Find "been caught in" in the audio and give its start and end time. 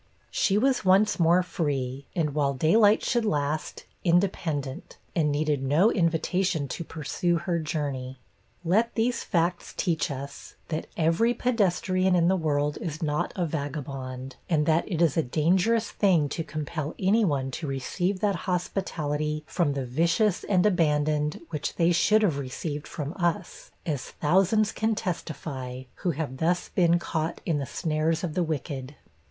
26.69-27.59